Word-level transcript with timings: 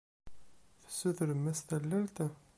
Tessutrem-as 0.81 1.59
tallalt? 1.67 2.17